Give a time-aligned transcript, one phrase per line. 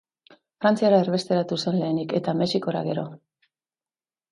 [0.63, 3.07] Frantziara erbesteratu zen lehenik, eta Mexikora gero.